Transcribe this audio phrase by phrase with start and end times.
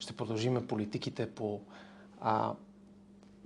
[0.00, 1.60] Ще продължиме политиките по
[2.20, 2.52] а,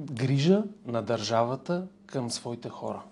[0.01, 3.02] грижа на държавата към своите хора.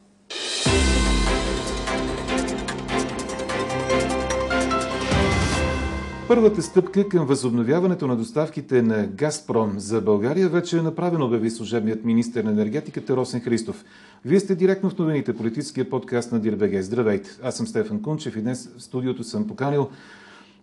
[6.29, 12.05] Първата стъпка към възобновяването на доставките на Газпром за България вече е направено, обяви служебният
[12.05, 13.85] министр на енергетиката Росен Христов.
[14.25, 16.83] Вие сте директно в новините, политическия подкаст на Дирбеге.
[16.83, 17.31] Здравейте!
[17.43, 19.91] Аз съм Стефан Кунчев и днес в студиото съм поканил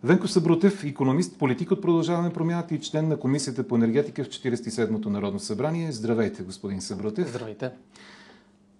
[0.03, 5.09] Венко Събрутев, економист, политик от Продължаване промяната и член на Комисията по енергетика в 47-то
[5.09, 5.91] Народно събрание.
[5.91, 7.29] Здравейте, господин Събрутев.
[7.29, 7.71] Здравейте.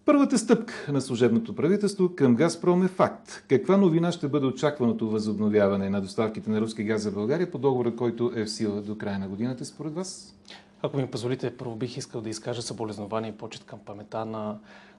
[0.06, 3.44] Първата стъпка на служебното правителство към Газпром е факт.
[3.50, 7.96] Каква новина ще бъде очакваното възобновяване на доставките на руски газ за България по договора,
[7.96, 10.36] който е в сила до края на годината, според вас?
[10.82, 14.58] Ако ми позволите, първо бих искал да изкажа съболезнование и почет към памета на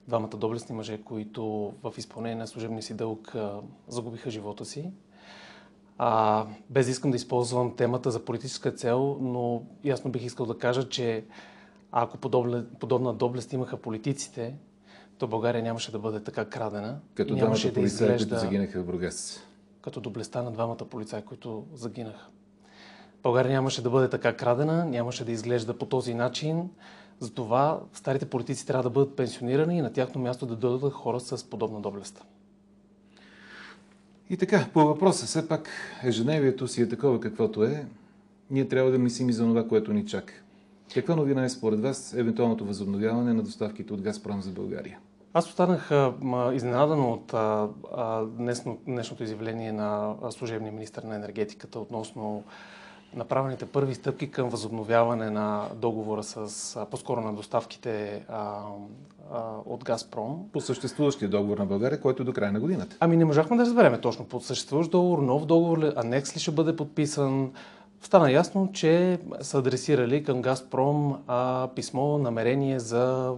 [0.08, 3.34] двамата доблестни мъже, които в изпълнение на служебния си дълг
[3.88, 4.90] загубиха живота си.
[5.98, 10.58] А, без да искам да използвам темата за политическа цел, но ясно бих искал да
[10.58, 11.24] кажа, че
[11.92, 14.54] ако подобна, подобна доблест имаха политиците,
[15.18, 16.98] то България нямаше да бъде така крадена.
[17.14, 18.28] Като нямаше да полицаи, изглежда...
[18.28, 19.40] които загинаха в Бургас.
[19.80, 22.26] Като доблестта на двамата полицаи, които загинаха.
[23.22, 26.70] България нямаше да бъде така крадена, нямаше да изглежда по този начин.
[27.20, 31.50] Затова старите политици трябва да бъдат пенсионирани и на тяхно място да дойдат хора с
[31.50, 32.24] подобна доблест.
[34.30, 35.68] И така, по въпроса, все пак
[36.04, 37.86] ежедневието си е такова каквото е.
[38.50, 40.34] Ние трябва да мислим и за това, което ни чака.
[40.94, 44.98] Каква новина е според вас евентуалното възобновяване на доставките от Газпром за България?
[45.34, 45.90] Аз останах
[46.52, 47.68] изненадан от а,
[48.86, 52.44] днешното изявление на служебния министр на енергетиката относно
[53.14, 58.22] направените първи стъпки към възобновяване на договора с, по-скоро на доставките
[59.66, 60.44] от Газпром.
[60.52, 62.96] По съществуващия договор на България, който е до края на годината.
[63.00, 66.76] Ами не можахме да разбереме точно по съществуващ договор, нов договор, анекс ли ще бъде
[66.76, 67.52] подписан.
[68.00, 73.34] Стана ясно, че са адресирали към Газпром а, писмо, намерение за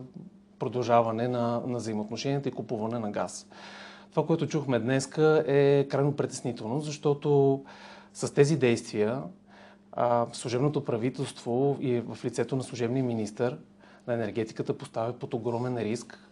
[0.58, 3.46] продължаване на, на взаимоотношенията и купуване на газ.
[4.10, 5.10] Това, което чухме днес
[5.46, 7.60] е крайно притеснително, защото
[8.14, 9.22] с тези действия
[9.92, 13.56] а, служебното правителство и в лицето на служебния министр
[14.06, 16.30] на енергетиката поставя под огромен риск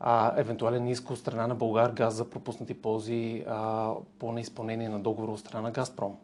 [0.00, 5.00] а, евентуален иск от страна на Българ газ за пропуснати ползи а, по неизпълнение на
[5.00, 6.16] договора от страна на Газпром.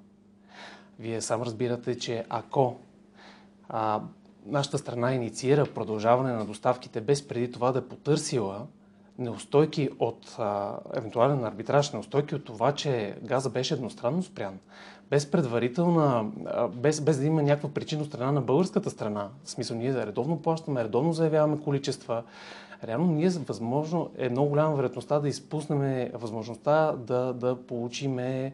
[0.99, 2.77] Вие сам разбирате, че ако
[3.69, 4.01] а,
[4.47, 8.67] нашата страна инициира продължаване на доставките без преди това да е потърсила
[9.19, 14.59] неустойки от а, евентуален арбитраж, неустойки от това, че газа беше едностранно спрян,
[15.15, 16.27] без предварителна,
[16.75, 20.85] без, без да има някаква причина страна на българската страна, в смисъл ние редовно плащаме,
[20.85, 22.23] редовно заявяваме количества,
[22.85, 28.53] реално ние възможно е много голяма вероятността да изпуснем възможността да, да получиме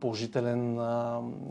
[0.00, 0.78] положителен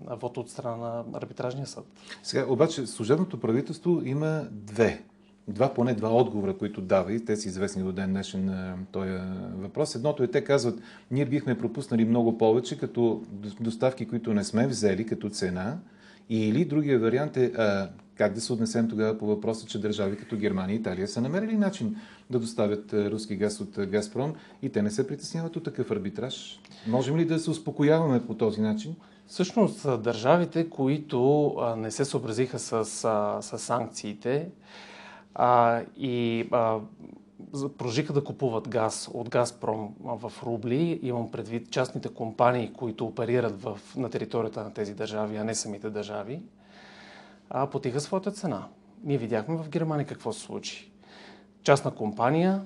[0.09, 1.85] вод от страна на арбитражния съд.
[2.23, 5.03] Сега, обаче, служебното правителство има две
[5.47, 9.11] два, поне два отговора, които дава и те са известни до ден днешен на този
[9.55, 9.95] въпрос.
[9.95, 10.79] Едното е, те казват,
[11.11, 13.23] ние бихме пропуснали много повече като
[13.59, 15.77] доставки, които не сме взели като цена,
[16.29, 20.37] или другия вариант е а, как да се отнесем тогава по въпроса, че държави като
[20.37, 21.95] Германия и Италия са намерили начин
[22.29, 26.59] да доставят руски газ от Газпром и те не се притесняват от такъв арбитраж.
[26.87, 28.95] Можем ли да се успокояваме по този начин?
[29.27, 32.85] Всъщност, държавите, които не се съобразиха с,
[33.41, 34.49] с санкциите,
[35.37, 36.79] а, и а,
[37.77, 40.99] продължиха да купуват газ от Газпром в рубли.
[41.03, 45.89] Имам предвид частните компании, които оперират в, на територията на тези държави, а не самите
[45.89, 46.41] държави,
[47.49, 48.67] а, потиха своята цена.
[49.03, 50.91] Ние видяхме в Германия какво се случи.
[51.63, 52.61] Частна компания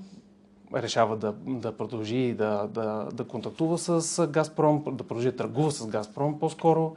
[0.74, 5.88] решава да, да продължи да, да, да контактува с Газпром, да продължи да търгува с
[5.88, 6.96] Газпром по-скоро,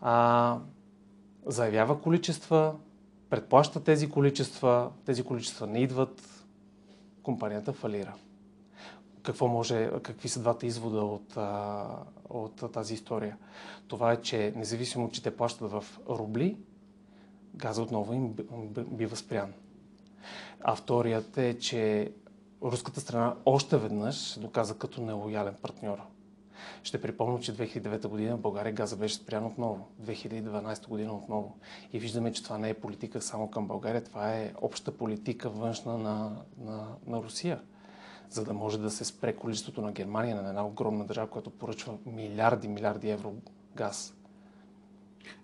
[0.00, 0.58] а,
[1.46, 2.74] заявява количества,
[3.34, 6.44] предплаща тези количества, тези количества не идват,
[7.22, 8.14] компанията фалира.
[9.22, 11.36] Какво може, какви са двата извода от,
[12.28, 13.36] от тази история?
[13.88, 16.56] Това е, че независимо, че те плащат в рубли,
[17.54, 18.34] газа отново им
[18.86, 19.52] бива спрян.
[20.60, 22.12] А вторият е, че
[22.62, 25.98] руската страна още веднъж се доказа като нелоялен партньор.
[26.82, 29.88] Ще припомня, че 2009 година България газа беше спрян отново.
[30.02, 31.56] 2012 година отново.
[31.92, 35.98] И виждаме, че това не е политика само към България, това е обща политика външна
[35.98, 37.60] на, на, на Русия.
[38.30, 41.94] За да може да се спре количеството на Германия на една огромна държава, която поръчва
[42.06, 43.34] милиарди, милиарди евро
[43.76, 44.14] газ.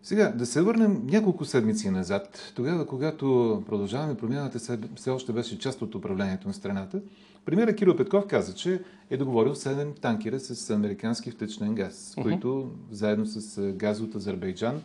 [0.03, 5.83] Сега, да се върнем няколко седмици назад, тогава, когато продължаваме промяната, все още беше част
[5.83, 7.01] от управлението на страната.
[7.45, 12.23] Премьерът Кирил Петков каза, че е договорил 7 танкера с американски втечнен газ, uh-huh.
[12.23, 14.83] които заедно с газ от Азербайджан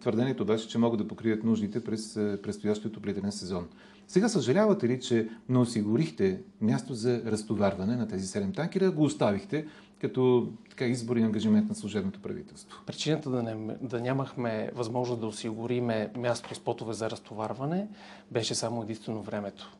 [0.00, 3.66] Твърдението беше, че могат да покрият нуждите през предстоящия отоплителен сезон.
[4.08, 9.66] Сега съжалявате ли, че не осигурихте място за разтоварване на тези 7 танкера, го оставихте
[10.00, 12.82] като така, избор и ангажимент на служебното правителство?
[12.86, 17.88] Причината да, не, да нямахме възможност да осигуриме място с потове за разтоварване
[18.30, 19.78] беше само единствено времето.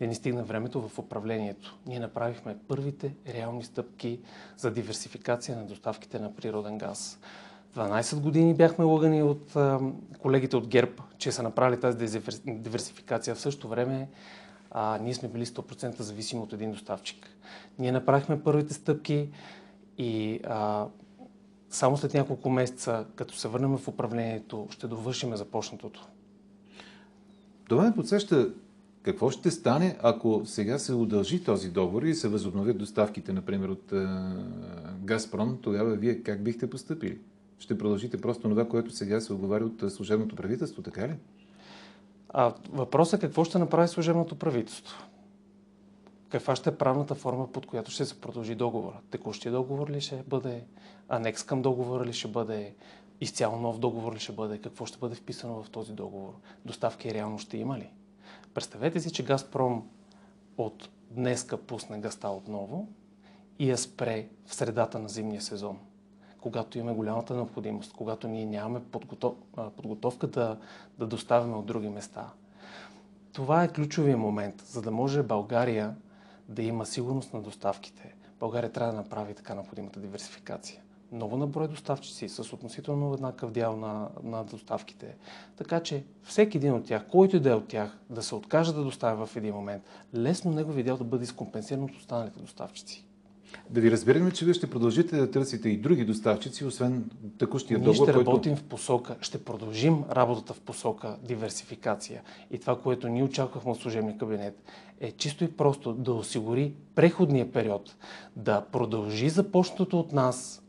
[0.00, 1.76] Не ни стигна времето в управлението.
[1.86, 4.20] Ние направихме първите реални стъпки
[4.56, 7.18] за диверсификация на доставките на природен газ.
[7.76, 9.80] 12 години бяхме лъгани от а,
[10.18, 13.34] колегите от ГЕРБ, че са направили тази диверсификация.
[13.34, 14.08] В същото време
[14.78, 17.26] а, ние сме били 100% зависими от един доставчик.
[17.78, 19.28] Ние направихме първите стъпки
[19.98, 20.86] и а,
[21.70, 26.08] само след няколко месеца, като се върнем в управлението, ще довършим започнатото.
[27.68, 28.50] Това ме подсеща
[29.02, 33.92] какво ще стане, ако сега се удължи този договор и се възобновят доставките, например, от
[35.04, 37.18] Газпром, тогава вие как бихте поступили?
[37.58, 41.14] Ще продължите просто това, което сега се оговаря от служебното правителство, така ли?
[42.28, 45.02] А, въпросът е какво ще направи служебното правителство?
[46.28, 49.00] Каква ще е правната форма, под която ще се продължи договора?
[49.10, 50.64] Текущия договор ли ще бъде?
[51.08, 52.74] Анекс към договора ли ще бъде?
[53.20, 54.58] Изцяло нов договор ли ще бъде?
[54.58, 56.34] Какво ще бъде вписано в този договор?
[56.64, 57.90] Доставки реално ще има ли?
[58.54, 59.88] Представете си, че Газпром
[60.58, 62.88] от днеска пусне гъста отново
[63.58, 65.78] и я спре в средата на зимния сезон
[66.46, 69.34] когато имаме голямата необходимост, когато ние нямаме подготов,
[69.76, 70.58] подготовка да,
[70.98, 72.32] да доставяме от други места.
[73.32, 75.94] Това е ключовия момент, за да може България
[76.48, 78.14] да има сигурност на доставките.
[78.40, 80.82] България трябва да направи така необходимата диверсификация.
[81.12, 85.16] Много наброй доставчици с относително еднакъв дял на, на доставките.
[85.56, 88.74] Така че всеки един от тях, който и да е от тях, да се откаже
[88.74, 89.82] да доставя в един момент,
[90.14, 93.05] лесно негови дял да бъде изкомпенсиран от останалите доставчици.
[93.70, 97.90] Да ви разбираме, че вие ще продължите да търсите и други доставчици, освен текущия договор.
[97.90, 98.30] Ние ще който...
[98.30, 102.22] работим в посока, ще продължим работата в посока диверсификация.
[102.50, 104.62] И това, което ние очаквахме от служебния кабинет,
[105.00, 107.96] е чисто и просто да осигури преходния период,
[108.36, 110.62] да продължи започнатото от нас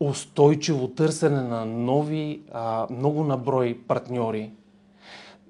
[0.00, 4.52] устойчиво търсене на нови, а, много наброй партньори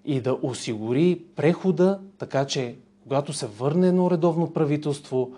[0.04, 5.32] и да осигури прехода, така че когато се върне едно редовно правителство,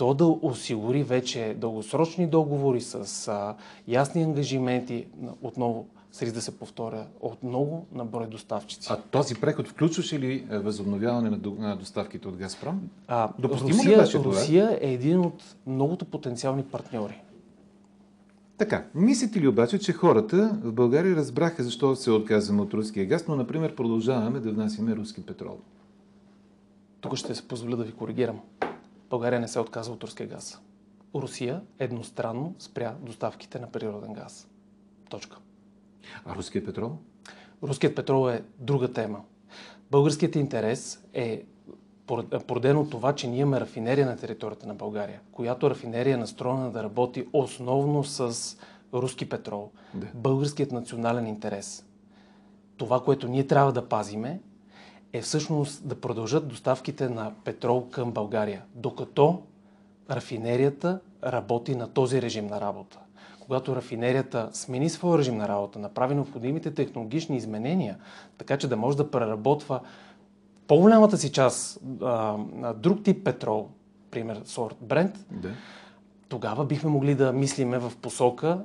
[0.00, 3.54] то да осигури вече дългосрочни договори с а,
[3.88, 5.06] ясни ангажименти,
[5.42, 8.88] отново с риск да се повторя, от много на брой доставчици.
[8.92, 12.80] А този преход включваше ли е, възобновяване на доставките от Газпром?
[13.08, 14.40] А, Допустимо Русия, ли беше това?
[14.40, 17.22] Русия е един от многото потенциални партньори.
[18.58, 23.24] Така, мислите ли обаче, че хората в България разбраха защо се отказваме от руския газ,
[23.28, 25.58] но, например, продължаваме да внасяме руски петрол?
[27.00, 28.40] Тук ще се позволя да ви коригирам.
[29.10, 30.60] България не се отказва от руския газ.
[31.14, 34.48] Русия едностранно спря доставките на природен газ.
[35.08, 35.38] Точка.
[36.24, 36.92] А руският петрол?
[37.62, 39.20] Руският петрол е друга тема.
[39.90, 41.44] Българският интерес е
[42.46, 46.70] породен от това, че ние имаме рафинерия на територията на България, която рафинерия е настроена
[46.70, 48.56] да работи основно с
[48.94, 49.70] руски петрол.
[49.94, 50.06] Да.
[50.14, 51.86] Българският национален интерес.
[52.76, 54.40] Това, което ние трябва да пазиме,
[55.12, 59.42] е всъщност да продължат доставките на петрол към България, докато
[60.10, 62.98] рафинерията работи на този режим на работа.
[63.40, 67.98] Когато рафинерията смени своя режим на работа, направи необходимите технологични изменения,
[68.38, 69.80] така че да може да преработва
[70.66, 72.36] по-голямата си част а,
[72.74, 73.68] друг тип петрол,
[74.10, 75.50] пример сорт Брент, да.
[76.28, 78.62] тогава бихме могли да мислиме в посока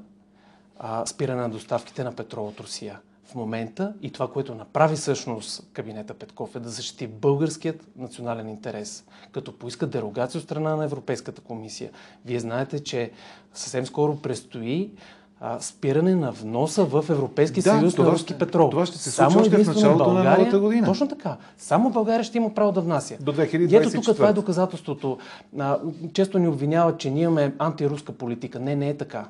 [0.80, 5.70] а, спиране на доставките на петрол от Русия в момента и това, което направи всъщност
[5.74, 11.42] кабинета Петков е да защити българският национален интерес, като поиска дерогация от страна на Европейската
[11.42, 11.92] комисия.
[12.26, 13.12] Вие знаете, че
[13.54, 14.92] съвсем скоро предстои
[15.40, 18.70] а, спиране на вноса в Европейски да, съюз на руски петрол.
[18.70, 20.88] Това ще се случи Само още в началото България, на новата година.
[20.88, 21.38] Точно така.
[21.58, 23.18] Само България ще има право да внася.
[23.20, 23.88] До 2024.
[23.88, 25.18] ето тук това е доказателството.
[25.60, 25.80] А,
[26.14, 28.60] често ни обвиняват, че ние имаме антируска политика.
[28.60, 29.28] Не, не е така.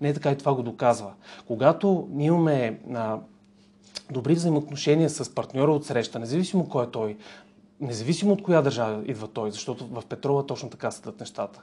[0.00, 1.12] Не е така и това го доказва.
[1.46, 3.18] Когато ние имаме а,
[4.10, 7.16] добри взаимоотношения с партньора от среща, независимо кой е той,
[7.80, 11.62] независимо от коя държава идва той, защото в петрола точно така седат нещата.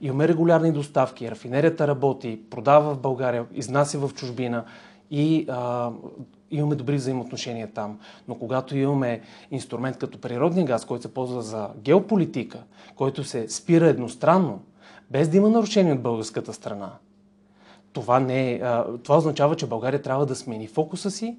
[0.00, 4.64] Имаме регулярни доставки, рафинерията работи, продава в България, изнася в чужбина
[5.10, 5.90] и а,
[6.50, 7.98] имаме добри взаимоотношения там.
[8.28, 9.20] Но когато имаме
[9.50, 12.62] инструмент като природния газ, който се ползва за геополитика,
[12.96, 14.60] който се спира едностранно,
[15.10, 16.92] без да има нарушение от българската страна,
[17.92, 18.60] това, не е,
[19.02, 21.36] това означава, че България трябва да смени фокуса си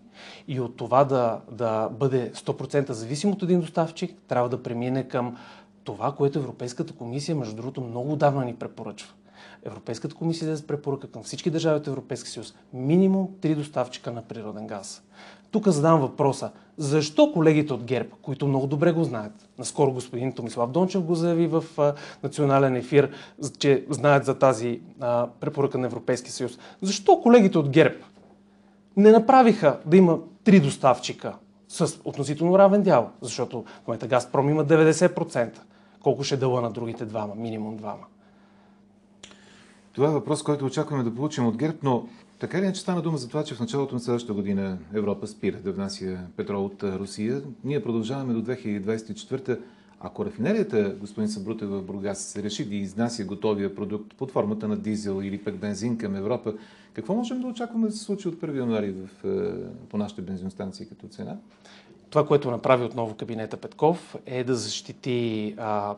[0.48, 5.38] и от това да, да бъде 100% зависим от един доставчик, трябва да премине към
[5.84, 9.14] това, което Европейската комисия, между другото, много давна ни препоръчва.
[9.64, 14.68] Европейската комисия да препоръка към всички държави от Европейския съюз минимум 3 доставчика на природен
[14.68, 15.04] газ.
[15.52, 20.72] Тук задавам въпроса, защо колегите от ГЕРБ, които много добре го знаят, наскоро господин Томислав
[20.72, 21.94] Дончев го заяви в а,
[22.24, 23.12] национален ефир,
[23.60, 27.96] че знаят за тази а, препоръка на Европейския съюз, защо колегите от ГЕРБ
[28.98, 31.36] не направиха да има три доставчика
[31.68, 35.58] с относително равен дял, защото в момента Газпром има 90%.
[36.04, 38.06] Колко ще дъла на другите двама, минимум двама?
[39.94, 42.08] Това е въпрос, който очакваме да получим от ГЕРБ, но
[42.42, 45.58] така или иначе стана дума за това, че в началото на следващата година Европа спира
[45.58, 47.42] да внася петрол от Русия.
[47.64, 49.60] Ние продължаваме до 2024.
[50.00, 54.78] Ако рафинерията, господин Събрутев в Бургас, се реши да изнася готовия продукт под формата на
[54.78, 56.54] дизел или пък бензин към Европа,
[56.94, 59.10] какво можем да очакваме да се случи от 1 януари в,
[59.90, 61.38] по нашите бензиностанции като цена?
[62.10, 65.96] Това, което направи отново кабинета Петков, е да защити, а,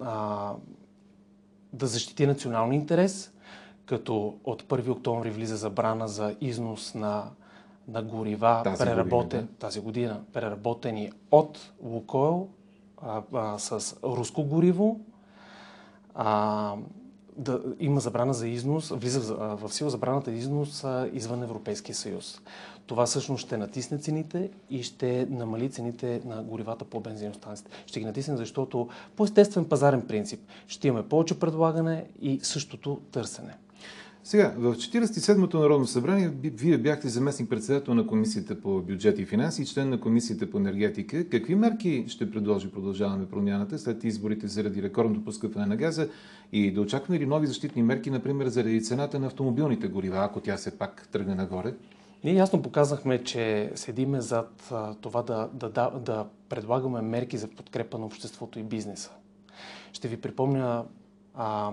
[0.00, 0.52] а,
[1.72, 3.32] да защити националния интерес,
[3.86, 7.24] като от 1 октомври влиза забрана за износ на,
[7.88, 12.48] на горива, Тази преработен, година, тази година, преработени от Лукойл
[13.02, 15.00] а, а, с руско гориво.
[16.14, 16.74] А,
[17.36, 21.94] да, има забрана за износ, влиза в, в сила забраната за износ а, извън Европейския
[21.94, 22.40] съюз.
[22.86, 27.70] Това всъщност ще натисне цените и ще намали цените на горивата по бензиностанциите.
[27.86, 33.56] Ще ги натисне, защото по естествен пазарен принцип ще имаме повече предлагане и същото търсене.
[34.26, 39.62] Сега, в 47-то Народно събрание вие бяхте заместник председател на Комисията по бюджет и финанси
[39.62, 41.28] и член на Комисията по енергетика.
[41.28, 46.08] Какви мерки ще предложи продължаваме промяната след изборите заради рекордното поскъпване на газа
[46.52, 50.56] и да очакваме ли нови защитни мерки, например, заради цената на автомобилните горива, ако тя
[50.56, 51.74] се пак тръгне нагоре?
[52.24, 57.98] Ние ясно показахме, че седиме зад това да, да, да, да предлагаме мерки за подкрепа
[57.98, 59.10] на обществото и бизнеса.
[59.92, 60.84] Ще ви припомня
[61.36, 61.72] а,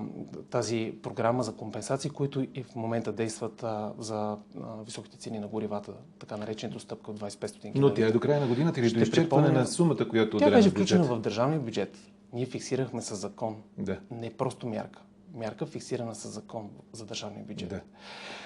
[0.50, 4.38] тази програма за компенсации, които и в момента действат а, за а,
[4.86, 7.80] високите цени на горивата, така наречената стъпка от 25 стотинки.
[7.80, 10.70] Но тя е до края на годината или до изчерпване на сумата, която Тя беше
[10.70, 11.98] включена в държавния бюджет.
[12.34, 13.56] Ние фиксирахме с закон.
[13.78, 14.00] Да.
[14.12, 15.02] Не просто мярка.
[15.34, 17.70] Мярка фиксирана с закон за държавния бюджет.
[17.70, 17.82] Да.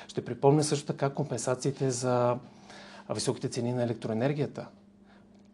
[0.08, 2.38] Ще припомня също така компенсациите за
[3.14, 4.68] високите цени на електроенергията.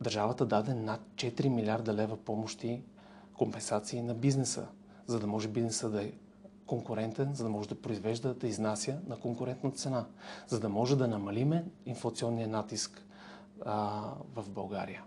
[0.01, 2.81] Държавата даде над 4 милиарда лева помощи,
[3.37, 4.67] компенсации на бизнеса,
[5.07, 6.11] за да може бизнеса да е
[6.65, 10.05] конкурентен, за да може да произвежда, да изнася на конкурентна цена,
[10.47, 13.01] за да може да намалиме инфлационния натиск
[13.65, 14.01] а,
[14.35, 15.01] в България.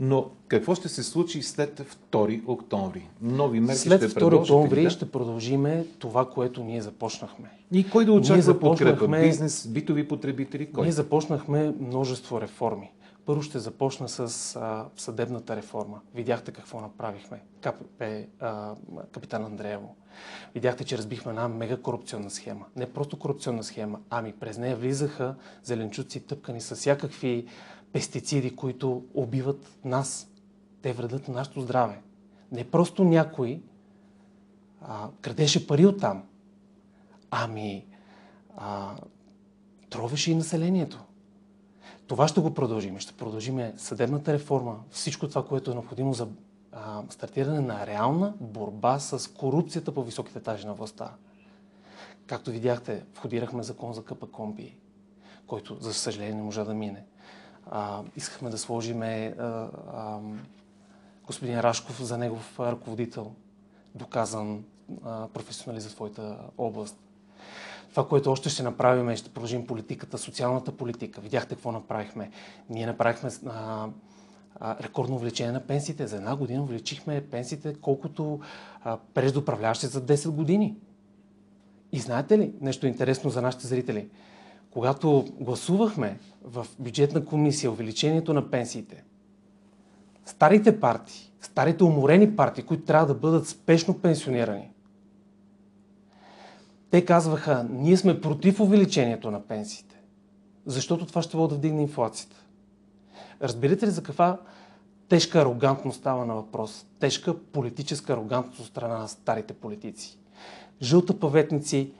[0.00, 3.08] Но какво ще се случи след 2 октомври?
[3.20, 4.90] Нови мерки След ще 2 предложите ли, октомври да?
[4.90, 7.50] ще продължиме това, което ние започнахме.
[7.72, 9.20] И кой да очаква започнахме- подкрепа?
[9.20, 10.72] Бизнес, битови потребители?
[10.72, 10.82] Кой?
[10.82, 12.90] Ние започнахме множество реформи.
[13.26, 14.20] Първо ще започна с
[14.56, 16.00] а, съдебната реформа.
[16.14, 17.42] Видяхте какво направихме.
[17.60, 18.74] КПП, а,
[19.12, 19.96] капитан Андреево.
[20.54, 22.66] Видяхте, че разбихме една мега корупционна схема.
[22.76, 27.46] Не просто корупционна схема, ами през нея влизаха зеленчуци, тъпкани с всякакви
[27.92, 30.30] пестициди, които убиват нас.
[30.82, 32.02] Те вредят на нашето здраве.
[32.52, 33.62] Не просто някой
[34.80, 36.22] а, крадеше пари от там,
[37.30, 37.86] ами
[38.56, 38.96] а,
[39.90, 41.04] тровеше и населението.
[42.06, 42.98] Това ще го продължим.
[42.98, 46.28] Ще продължим съдебната реформа, всичко това, което е необходимо за
[46.72, 51.10] а, стартиране на реална борба с корупцията по високите етажи на властта.
[52.26, 54.76] Както видяхте, входирахме закон за КПКОМПИ,
[55.46, 57.04] който, за съжаление, не можа да мине.
[57.70, 60.18] А, искахме да сложим а, а,
[61.26, 63.32] господин Рашков за негов ръководител,
[63.94, 64.64] доказан
[65.04, 66.96] а, професионалист в своята област.
[67.94, 71.20] Това, което още ще направим е ще продължим политиката, социалната политика.
[71.20, 72.30] Видяхте какво направихме.
[72.70, 73.88] Ние направихме а,
[74.60, 76.06] а, рекордно увеличение на пенсиите.
[76.06, 78.40] За една година увеличихме пенсиите колкото
[78.84, 80.76] а, преждоправляващи за 10 години.
[81.92, 84.08] И знаете ли нещо интересно за нашите зрители?
[84.70, 89.04] Когато гласувахме в бюджетна комисия увеличението на пенсиите,
[90.24, 94.70] старите партии, старите уморени партии, които трябва да бъдат спешно пенсионирани,
[96.94, 99.96] те казваха, ние сме против увеличението на пенсиите,
[100.66, 102.36] защото това ще води да вдигне инфлацията.
[103.42, 104.40] Разбирате ли за каква
[105.08, 106.86] тежка арогантност става на въпрос?
[107.00, 110.18] Тежка политическа арогантност от страна на старите политици.
[110.82, 111.92] Жълта паветници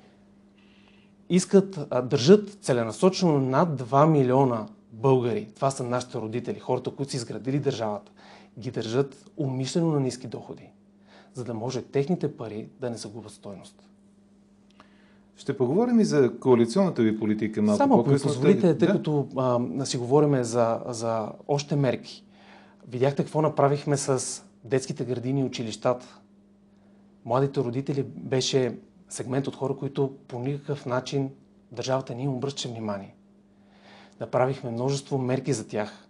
[1.29, 5.49] искат, държат целенасочено над 2 милиона българи.
[5.55, 8.13] Това са нашите родители, хората, които са изградили държавата.
[8.59, 10.71] Ги държат умишлено на ниски доходи,
[11.33, 13.89] за да може техните пари да не загубят стойност.
[15.37, 18.29] Ще поговорим и за коалиционната ви политика малко Само по-късно.
[18.29, 18.95] позволите, тъй Да.
[18.95, 22.25] като а, си говорим за, за още мерки.
[22.89, 26.19] Видяхте какво направихме с детските градини и училищата.
[27.25, 31.31] Младите родители беше сегмент от хора, които по никакъв начин
[31.73, 33.15] държавата ни им обръща внимание.
[34.21, 36.09] Направихме множество мерки за тях.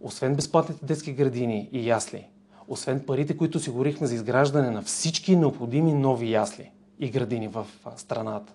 [0.00, 2.28] Освен безплатните детски градини и ясли,
[2.68, 6.70] освен парите, които осигурихме за изграждане на всички необходими нови ясли
[7.02, 7.66] и градини в
[7.96, 8.52] страната,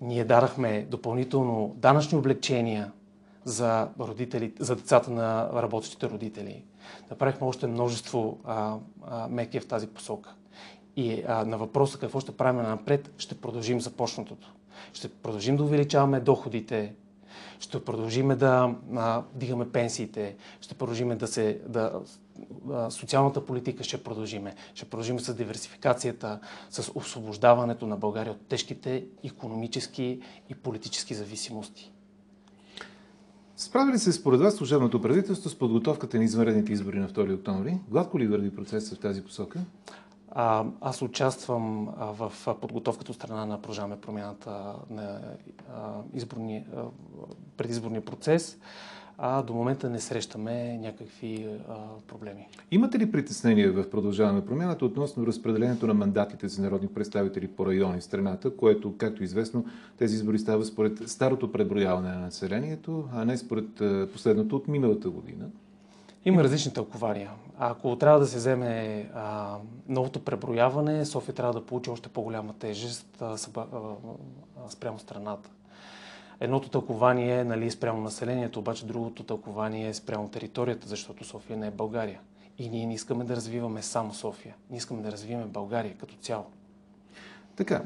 [0.00, 2.92] ние дарахме допълнително данъчни облегчения
[3.44, 6.64] за, родители, за децата на работещите родители.
[7.10, 8.76] Направихме още множество а,
[9.06, 10.34] а, меки в тази посока.
[10.96, 14.52] И а, на въпроса какво ще правим напред, ще продължим започнатото.
[14.92, 16.94] Ще продължим да увеличаваме доходите,
[17.60, 21.60] ще продължим да а, дигаме пенсиите, ще продължим да се.
[21.68, 22.00] Да,
[22.90, 24.54] социалната политика ще продължиме.
[24.74, 31.92] Ще продължим с диверсификацията, с освобождаването на България от тежките економически и политически зависимости.
[33.56, 37.78] Справи ли се според вас служебното правителство с подготовката на извънредните избори на 2 октомври?
[37.88, 39.60] Гладко ли върви процесът в тази посока?
[40.30, 45.20] А, аз участвам а, в подготовката от страна на Продължаваме промяната на
[45.74, 46.66] а, изборни,
[47.56, 48.58] предизборния процес.
[49.18, 51.74] А до момента не срещаме някакви а,
[52.06, 52.48] проблеми.
[52.70, 58.00] Имате ли притеснение в продължаване промяната относно разпределението на мандатите за народни представители по райони
[58.00, 59.64] в страната, което, както е известно,
[59.98, 63.68] тези избори става според старото преброяване на населението, а не според
[64.12, 65.44] последното от миналата година?
[66.24, 67.30] Има различни тълкования.
[67.58, 69.56] Ако трябва да се вземе а,
[69.88, 73.36] новото преброяване, София трябва да получи още по-голяма тежест а,
[74.68, 75.50] спрямо страната.
[76.40, 81.66] Едното тълкование е нали, спрямо населението, обаче другото тълкование е спрямо територията, защото София не
[81.66, 82.20] е България.
[82.58, 84.54] И ние не искаме да развиваме само София.
[84.70, 86.44] Ние искаме да развиваме България като цяло.
[87.56, 87.82] Така,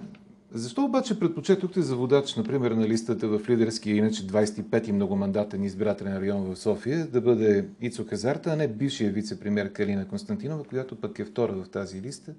[0.52, 6.54] защо обаче предпочетохте за водач, например, на листата в лидерския, иначе 25-ти многомандатен избирателен район
[6.54, 11.24] в София, да бъде Ицо Казарта, а не бившия вице-премьер Калина Константинова, която пък е
[11.24, 12.34] втора в тази листа?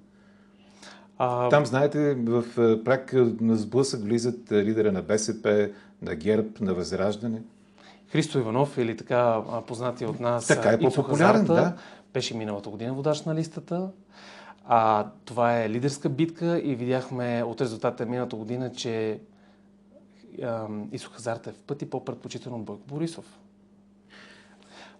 [1.22, 1.48] А...
[1.48, 2.44] Там, знаете, в
[2.84, 5.70] прак на сблъсък влизат лидера на БСП,
[6.02, 7.42] на ГЕРБ, на Възраждане.
[8.08, 11.76] Христо Иванов или така познати от нас така е по-популярен, да.
[12.14, 13.88] Беше миналата година водач на листата.
[14.66, 19.20] А, това е лидерска битка и видяхме от резултата миналата година, че
[20.92, 23.38] Исо Хазарта е в пъти по-предпочитан от Бойко Борисов.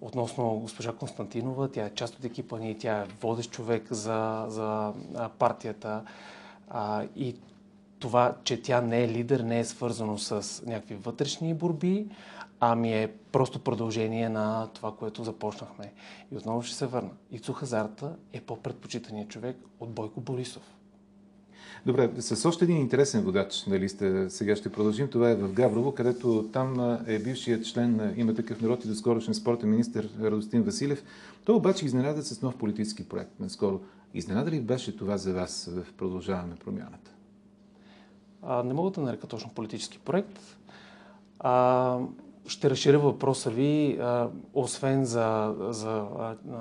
[0.01, 4.93] Относно госпожа Константинова, тя е част от екипа ни, тя е водещ човек за, за
[5.39, 6.05] партията.
[6.69, 7.37] А, и
[7.99, 12.07] това, че тя не е лидер, не е свързано с някакви вътрешни борби,
[12.61, 15.93] ами е просто продължение на това, което започнахме.
[16.33, 17.11] И отново ще се върна.
[17.31, 20.80] Ицу Хазарта е по-предпочитаният човек от Бойко Борисов.
[21.87, 25.09] Добре, с още един интересен водач на листа сега ще продължим.
[25.09, 29.35] Това е в Гаврово, където там е бившият член на има такъв народ и доскорошен
[29.35, 31.05] спортен министр Радостин Василев.
[31.45, 33.81] Той обаче изненада с нов политически проект наскоро.
[34.15, 37.11] Изненада ли беше това за вас в продължаване на промяната?
[38.43, 40.57] А, не мога да нарека точно политически проект.
[41.39, 41.99] А,
[42.51, 44.01] ще разширя въпроса ви.
[44.55, 46.07] Освен за, за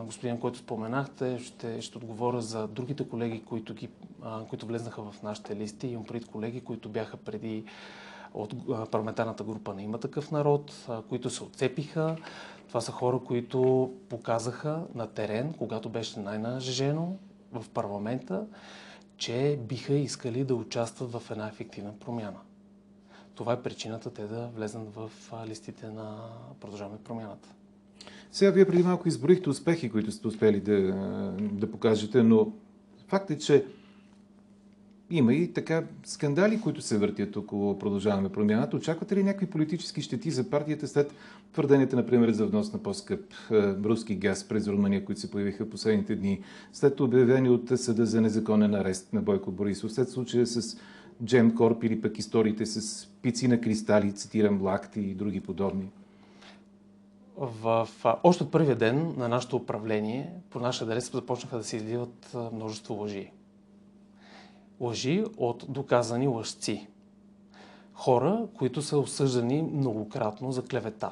[0.06, 3.90] господин, който споменахте, ще, ще отговоря за другите колеги, които, ги,
[4.50, 5.88] които влезнаха в нашите листи.
[5.88, 7.64] Имам пред колеги, които бяха преди
[8.34, 8.54] от
[8.92, 12.16] парламентарната група на Има такъв народ, които се отцепиха.
[12.68, 17.16] Това са хора, които показаха на терен, когато беше най-нажежено
[17.52, 18.46] в парламента,
[19.18, 22.40] че биха искали да участват в една ефективна промяна.
[23.40, 25.12] Това е причината те да влезнат в
[25.48, 26.18] листите на
[26.60, 27.50] Продължаваме промяната.
[28.32, 30.94] Сега вие преди малко изборихте успехи, които сте успели да,
[31.40, 32.52] да покажете, но
[33.08, 33.66] факт е, че
[35.10, 38.78] има и така скандали, които се въртят около продължаваме промяната.
[38.78, 41.14] Очаквате ли някакви политически щети за партията след
[41.54, 43.34] твърденията, например, за внос на по-скъп
[43.86, 46.42] руски газ през Румъния, които се появиха последните дни,
[46.74, 50.78] след обявени от съда за незаконен арест на Бойко Борисов, след случая с
[51.58, 55.92] Корп или пък историите с пици на кристали, цитирам лакти и други подобни?
[57.38, 57.90] В,
[58.24, 62.94] още от първия ден на нашето управление по наш адрес започнаха да се изливат множество
[62.94, 63.32] лъжи.
[64.80, 66.88] Лъжи от доказани лъжци.
[67.94, 71.12] Хора, които са осъждани многократно за клевета.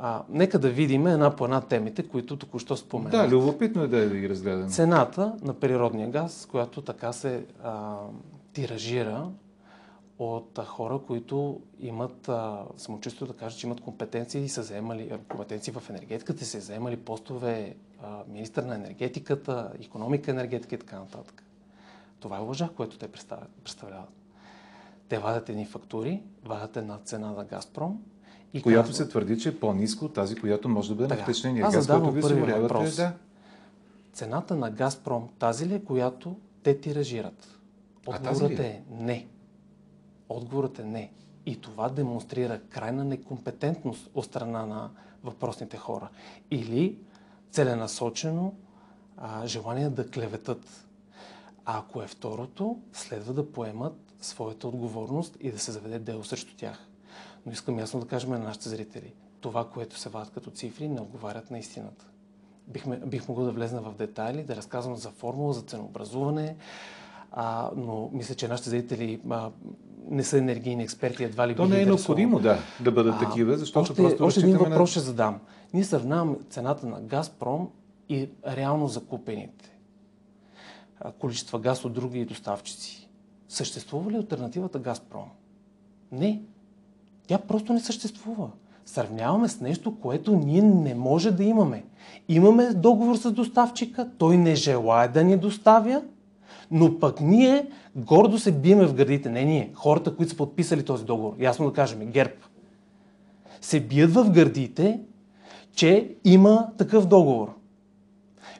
[0.00, 3.12] А, нека да видим една по една темите, които току-що споменах.
[3.12, 4.68] Да, любопитно е да ги разгледаме.
[4.68, 7.96] Цената на природния газ, която така се а,
[8.52, 9.28] тиражира
[10.18, 15.12] от а, хора, които имат а, самочувство да кажат, че имат компетенции и са заемали
[15.28, 21.42] компетенции в енергетиката, се заемали постове а, министър на енергетиката, економика, енергетика и така нататък.
[22.20, 23.08] Това е лъжа, което те
[23.64, 24.12] представляват.
[25.08, 28.02] Те вадят едни фактури, вадят една цена на Газпром,
[28.52, 29.04] и която казва...
[29.04, 31.86] се твърди, че е по-низко от тази, която може да бъде така, на втечнения газ,
[31.86, 32.20] който ви
[32.52, 32.96] въпрос.
[32.96, 33.12] Да.
[34.12, 37.58] Цената на Газпром тази ли е, която те тиражират.
[38.06, 38.66] Отговорът е?
[38.66, 39.26] е не.
[40.28, 41.12] Отговорът е не.
[41.46, 44.90] И това демонстрира крайна некомпетентност от страна на
[45.24, 46.08] въпросните хора.
[46.50, 46.98] Или
[47.50, 48.54] целенасочено
[49.16, 50.86] а, желание да клеветат.
[51.64, 56.56] А ако е второто, следва да поемат своята отговорност и да се заведе дело срещу
[56.56, 56.88] тях.
[57.48, 59.12] Но искам ясно да кажем на нашите зрители.
[59.40, 62.04] Това, което се вадят като цифри, не отговарят на истината.
[62.66, 66.56] Бихме, бих могъл да влезна в детайли, да разказвам за формула, за ценообразуване,
[67.32, 69.50] а, но мисля, че нашите зрители а,
[70.10, 73.56] не са енергийни експерти, едва ли То не е необходимо, да, да бъдат А, такива,
[73.56, 75.40] защото още, просто още един въпрос ще задам.
[75.74, 77.70] Ние сравнаваме цената на Газпром
[78.08, 79.78] и реално закупените
[81.18, 83.08] количества газ от други доставчици.
[83.48, 85.28] Съществува ли альтернативата Газпром?
[86.12, 86.42] Не.
[87.28, 88.48] Тя просто не съществува.
[88.86, 91.84] Сравняваме с нещо, което ние не може да имаме.
[92.28, 96.02] Имаме договор с доставчика, той не желая да ни доставя,
[96.70, 99.30] но пък ние гордо се биеме в гърдите.
[99.30, 101.34] Не ние, хората, които са подписали този договор.
[101.38, 102.34] Ясно да кажем, ГЕРБ.
[103.60, 105.00] Се бият в гърдите,
[105.72, 107.54] че има такъв договор.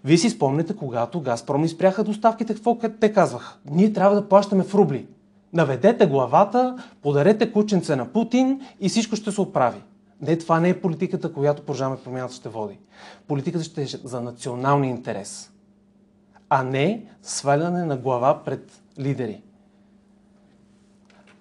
[0.05, 3.59] Вие си спомняте, когато Газпром ни спряха доставките, какво те казваха?
[3.71, 5.07] Ние трябва да плащаме в рубли.
[5.53, 9.83] Наведете главата, подарете кученце на Путин и всичко ще се оправи.
[10.21, 12.79] Не, това не е политиката, която Продължаваме промяната ще води.
[13.27, 15.51] Политиката ще е за националния интерес,
[16.49, 19.43] а не сваляне на глава пред лидери.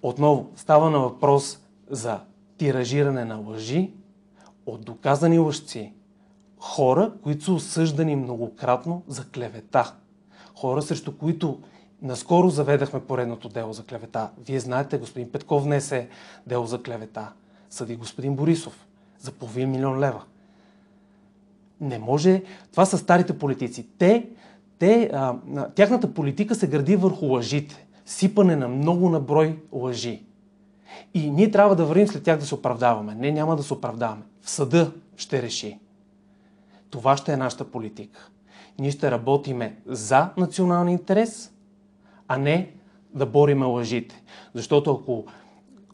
[0.02, 1.58] Отново, става на въпрос
[1.90, 2.20] за
[2.56, 3.92] тиражиране на лъжи
[4.66, 5.92] от доказани лъжци.
[6.60, 9.94] Хора, които са осъждани многократно за клевета.
[10.56, 11.60] Хора, срещу които
[12.02, 14.30] наскоро заведахме поредното дело за клевета.
[14.46, 16.08] Вие знаете, господин Петков внесе
[16.46, 17.32] дело за клевета.
[17.70, 18.86] Съди господин Борисов
[19.20, 20.22] за половин милион лева.
[21.80, 22.42] Не може.
[22.70, 23.86] Това са старите политици.
[23.98, 24.28] Те,
[24.78, 25.36] те, а,
[25.74, 27.86] тяхната политика се гради върху лъжите.
[28.06, 30.22] Сипане на много наброй лъжи.
[31.14, 33.14] И ние трябва да вървим след тях да се оправдаваме.
[33.14, 34.22] Не, няма да се оправдаваме.
[34.40, 35.78] В съда ще реши.
[36.90, 38.28] Това ще е нашата политика.
[38.78, 41.52] Ние ще работиме за националния интерес,
[42.28, 42.70] а не
[43.14, 44.22] да бориме лъжите.
[44.54, 45.24] Защото ако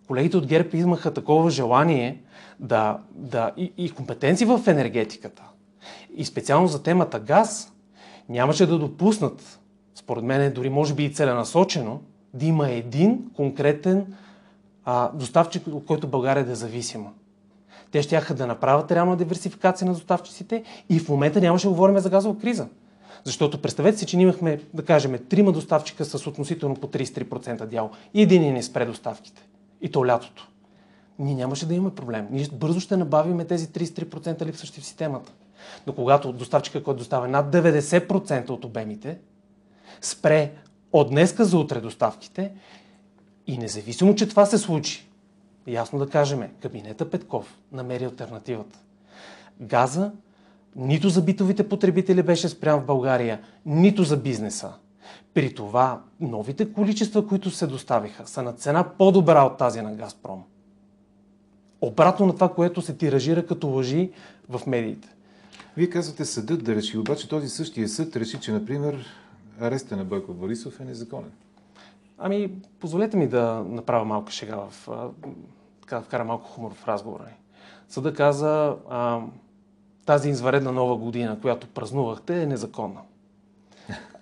[0.07, 2.23] колегите от ГЕРБ имаха такова желание
[2.61, 5.43] да, да и, и компетенции в енергетиката,
[6.17, 7.73] и специално за темата газ,
[8.29, 9.61] нямаше да допуснат,
[9.95, 12.01] според мен дори може би и целенасочено,
[12.35, 14.15] да има един конкретен
[14.85, 17.11] а, доставчик, от който България да е зависима.
[17.91, 22.11] Те ще да направят реална диверсификация на доставчиците и в момента нямаше да говорим за
[22.11, 22.69] газова криза.
[23.25, 27.91] Защото представете си, че ние имахме, да кажем, трима доставчика с относително по 33% дял
[28.15, 29.43] и един ни спре доставките.
[29.81, 30.49] И то лятото.
[31.19, 32.27] Ние нямаше да имаме проблем.
[32.31, 35.33] Ние бързо ще набавиме тези 33% липсващи в системата.
[35.87, 39.19] Но когато доставчика, който доставя над 90% от обемите,
[40.01, 40.53] спре
[40.93, 42.53] от днеска за утре доставките
[43.47, 45.09] и независимо, че това се случи,
[45.67, 48.79] ясно да кажем, кабинета Петков намери альтернативата.
[49.61, 50.13] Газа
[50.77, 54.73] нито за битовите потребители беше спрян в България, нито за бизнеса.
[55.35, 60.43] При това новите количества, които се доставиха, са на цена по-добра от тази на Газпром.
[61.81, 64.11] Обратно на това, което се тиражира като лъжи
[64.49, 65.09] в медиите.
[65.77, 69.07] Вие казвате съдът да реши, обаче този същия съд реши, че, например,
[69.61, 71.31] ареста на Бойко Борисов е незаконен.
[72.19, 74.89] Ами, позволете ми да направя малка шега в...
[75.81, 77.25] така да вкара малко хумор в разговора.
[77.89, 79.21] Съда каза, а,
[80.07, 83.01] тази изваредна нова година, която празнувахте, е незаконна.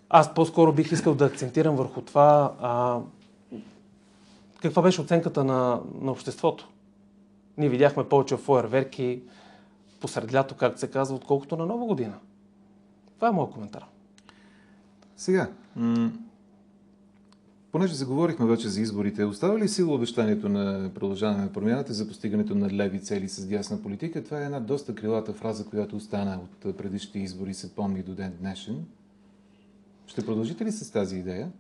[0.09, 3.01] Аз по-скоро бих искал да акцентирам върху това а,
[4.63, 6.69] каква беше оценката на, на обществото.
[7.59, 9.23] Ние видяхме повече фойерверки
[10.01, 12.15] посред лято, както се казва, отколкото на нова година.
[13.17, 13.85] Това е моят коментар.
[15.17, 15.51] Сега,
[17.73, 22.55] понеже заговорихме вече за изборите, остава ли сила обещанието на продължаване на промяната за постигането
[22.55, 24.25] на леви цели с дясна политика?
[24.25, 28.37] Това е една доста крилата фраза, която остана от предишните избори, се помни до ден
[28.41, 28.85] днешен.
[30.07, 31.53] Ще продължите ли с тази идея?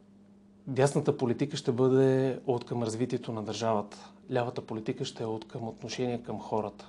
[0.66, 4.11] Дясната политика ще бъде от към развитието на държавата.
[4.33, 6.88] Лявата политика ще е от към отношение към хората.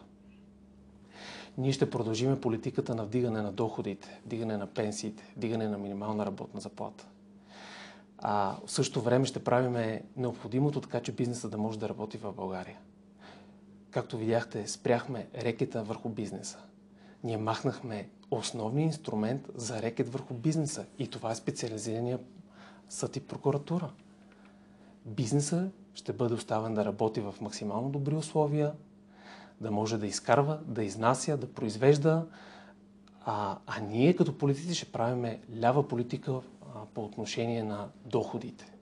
[1.57, 6.59] Ние ще продължиме политиката на вдигане на доходите, вдигане на пенсиите, вдигане на минимална работна
[6.61, 7.07] заплата.
[8.25, 12.33] А в същото време ще правиме необходимото така, че бизнесът да може да работи в
[12.33, 12.77] България.
[13.91, 16.57] Както видяхте, спряхме рекета върху бизнеса.
[17.23, 20.85] Ние махнахме основния инструмент за рекет върху бизнеса.
[20.99, 22.19] И това е специализирания
[22.89, 23.89] съд и прокуратура.
[25.05, 28.73] Бизнеса ще бъде оставен да работи в максимално добри условия,
[29.61, 32.25] да може да изкарва, да изнася, да произвежда,
[33.25, 36.41] а, а ние като политици ще правиме лява политика
[36.93, 38.73] по отношение на доходите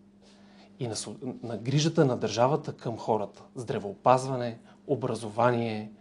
[0.80, 0.96] и на,
[1.44, 3.44] на грижата на държавата към хората.
[3.56, 5.92] Здравеопазване, образование.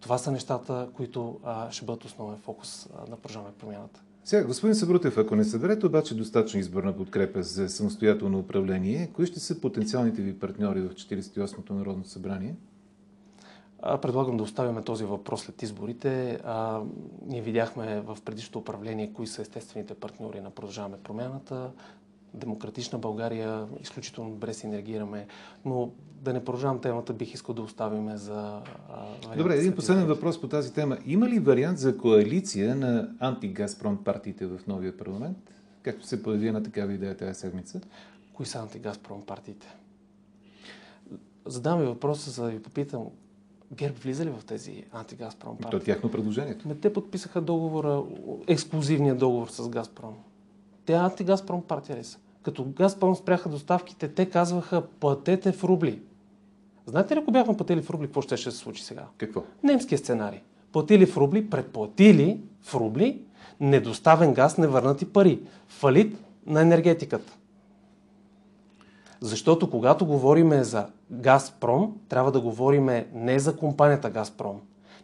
[0.00, 4.02] Това са нещата, които а, ще бъдат основен фокус а, на Продължаваме промяната.
[4.24, 9.40] Сега, господин Събрутев, ако не съберете обаче достатъчно изборна подкрепа за самостоятелно управление, кои ще
[9.40, 12.56] са потенциалните ви партньори в 48-то Народно събрание?
[14.02, 16.40] Предлагам да оставим този въпрос след изборите.
[16.44, 16.80] А,
[17.26, 21.70] ние видяхме в предишното управление кои са естествените партньори на Продължаваме промяната.
[22.34, 25.26] Демократична България, изключително добре си енергираме,
[25.64, 25.90] но
[26.22, 28.60] да не продължавам темата, бих искал да оставим за...
[29.28, 30.98] А, Добре, един последен въпрос по тази тема.
[31.06, 35.38] Има ли вариант за коалиция на антигазпром партиите в новия парламент,
[35.82, 37.80] както се появи на такава идея тази седмица?
[38.32, 39.76] Кои са антигазпром партиите?
[41.46, 43.10] Задавам ви въпроса, за да ви попитам,
[43.72, 45.70] ГЕРБ влиза ли в тези антигазпром партии?
[45.70, 46.74] То е тяхно предложението.
[46.74, 48.02] те подписаха договора,
[48.46, 50.14] ексклюзивния договор с Газпром.
[50.86, 52.18] Те антигазпром партия ли са?
[52.42, 56.00] Като Газпром спряха доставките, те казваха платете в рубли.
[56.86, 59.06] Знаете ли, ако бяхме платили в рубли, какво ще, ще се случи сега?
[59.16, 59.42] Какво?
[59.62, 60.40] Немския сценарий.
[60.72, 63.22] Платили в рубли, предплатили в рубли,
[63.60, 65.40] недоставен газ, невърнати пари.
[65.68, 67.32] Фалит на енергетиката.
[69.20, 74.60] Защото когато говорим за Газпром, трябва да говорим не за компанията Газпром.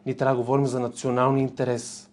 [0.06, 2.10] Ние трябва да говорим за националния интерес.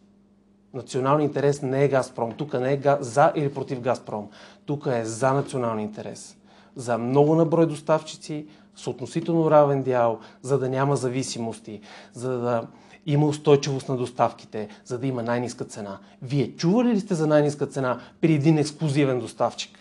[0.73, 2.31] Националния интерес не е Газпром.
[2.31, 4.27] Тук не е за или против Газпром.
[4.65, 6.37] Тук е за националния интерес.
[6.75, 11.81] За много наброй доставчици, с относително равен дял, за да няма зависимости,
[12.13, 12.67] за да
[13.05, 15.99] има устойчивост на доставките, за да има най-низка цена.
[16.21, 19.79] Вие чували ли сте за най-низка цена при един ексклюзивен доставчик?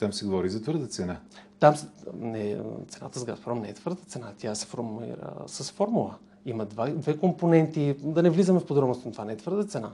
[0.00, 1.16] Там се говори за твърда цена.
[1.58, 1.74] Там
[2.14, 2.58] не,
[2.88, 6.14] цената с Газпром не е твърда цена, тя се формулира с формула.
[6.46, 9.90] Има два, две компоненти, да не влизаме в подробности, но това не е твърда цена.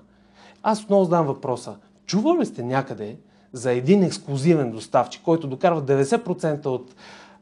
[0.63, 1.77] Аз отново задам въпроса.
[2.07, 3.17] Чували ли сте някъде
[3.53, 6.95] за един ексклюзивен доставчик, който докарва 90% от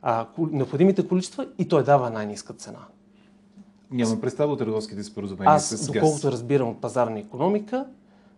[0.03, 2.81] а, необходимите количества и той дава най-низка цена?
[3.91, 5.87] Нямам представа от търговските споразумения Аз, с газ.
[5.87, 7.87] доколкото разбирам от пазарна економика,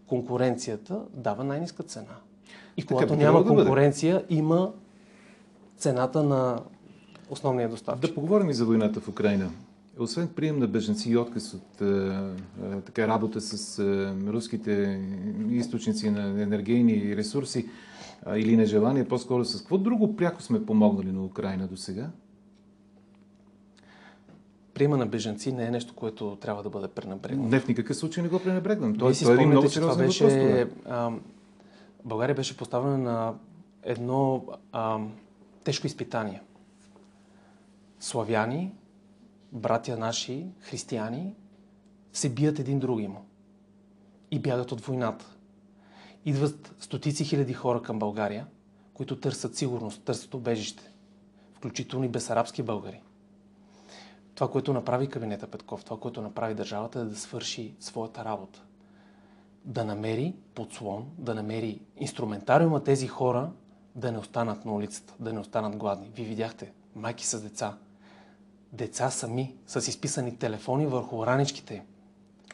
[0.06, 2.16] конкуренцията дава най-низка цена.
[2.76, 4.72] И когато така, няма конкуренция, да има
[5.76, 6.60] цената на
[7.30, 8.08] основния доставчик.
[8.08, 9.50] Да поговорим и за войната в Украина.
[9.98, 12.32] Освен прием на беженци и отказ от а,
[12.86, 15.00] така, работа с а, руските
[15.50, 17.68] източници на енергийни ресурси
[18.24, 22.10] а, или нежелание, по-скоро с какво друго пряко сме помогнали на Украина до сега?
[24.74, 27.48] Приема на беженци не е нещо, което трябва да бъде пренебрегнато.
[27.48, 28.96] Не, в никакъв случай не го пренебрегвам.
[28.96, 30.76] Той, той е един много сериозен беше, въпрос.
[30.88, 31.10] А,
[32.06, 33.34] България беше поставена на
[33.82, 35.00] едно а,
[35.64, 36.42] тежко изпитание.
[38.00, 38.74] Славяни,
[39.52, 41.34] братя наши, християни,
[42.12, 43.24] се бият един други му
[44.30, 45.36] и бягат от войната.
[46.24, 48.46] Идват стотици хиляди хора към България,
[48.94, 50.90] които търсят сигурност, търсят убежище,
[51.54, 53.00] включително и безарабски българи.
[54.34, 58.65] Това, което направи кабинета Петков, това, което направи държавата е да свърши своята работа.
[59.66, 63.50] Да намери подслон, да намери инструментариума тези хора
[63.94, 66.10] да не останат на улицата, да не останат гладни.
[66.14, 67.76] Вие видяхте майки с деца,
[68.72, 71.84] деца сами, с изписани телефони върху раничките.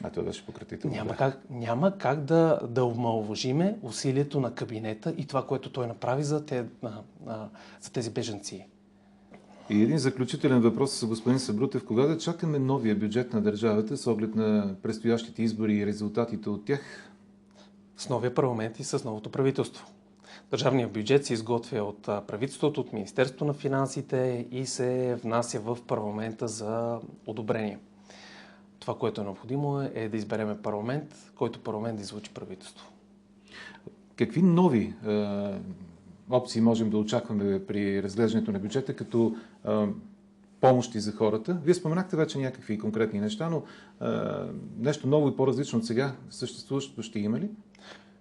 [0.03, 0.95] А това беше пократително.
[0.95, 6.23] Няма как, няма как да, да омалважиме усилието на кабинета и това, което той направи
[6.23, 6.91] за, те, а,
[7.27, 7.49] а,
[7.81, 8.67] за тези беженци.
[9.69, 11.85] И един заключителен въпрос с господин Събрутев.
[11.85, 16.65] Кога да чакаме новия бюджет на държавата с оглед на предстоящите избори и резултатите от
[16.65, 17.11] тях?
[17.97, 19.87] С новия парламент и с новото правителство.
[20.51, 26.47] Държавният бюджет се изготвя от правителството, от Министерството на финансите и се внася в парламента
[26.47, 27.79] за одобрение.
[28.79, 32.87] Това, което е необходимо е, да избереме парламент, който парламент да излучи правителство.
[34.15, 34.93] Какви нови
[36.29, 39.35] опции можем да очакваме при разглеждането на бюджета като
[40.61, 41.57] помощи за хората?
[41.63, 43.63] Вие споменахте вече някакви конкретни неща, но
[44.77, 47.49] нещо ново и по-различно от сега съществуващото ще има ли?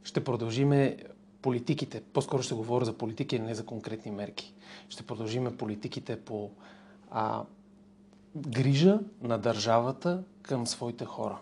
[0.05, 0.97] Ще продължиме
[1.43, 4.55] политиките, по-скоро ще говоря за политики, не за конкретни мерки.
[4.89, 6.51] Ще продължиме политиките по
[7.11, 7.45] а,
[8.37, 11.39] грижа на държавата към своите хора.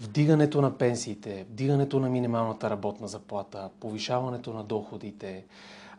[0.00, 5.44] Вдигането на пенсиите, вдигането на минималната работна заплата, повишаването на доходите,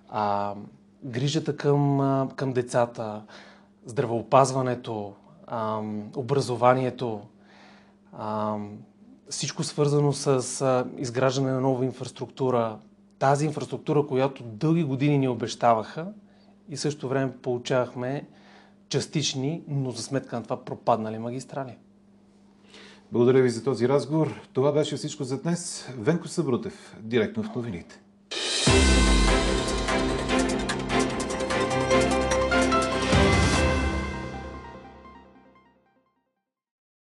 [0.09, 0.55] а,
[1.03, 1.99] грижата към,
[2.35, 3.21] към децата,
[3.85, 5.13] здравеопазването,
[5.47, 5.81] а,
[6.15, 7.21] образованието,
[8.13, 8.57] а,
[9.29, 12.77] всичко свързано с а, изграждане на нова инфраструктура,
[13.19, 16.07] тази инфраструктура, която дълги години ни обещаваха
[16.69, 18.27] и също време получавахме
[18.89, 21.77] частични, но за сметка на това пропаднали магистрали.
[23.15, 24.41] Благодаря ви за този разговор.
[24.53, 25.89] Това беше всичко за днес.
[25.97, 28.01] Венко Събрутев, директно в новините.